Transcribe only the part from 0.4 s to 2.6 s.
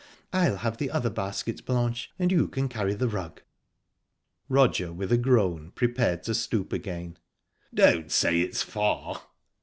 have the other basket, Blanche, and you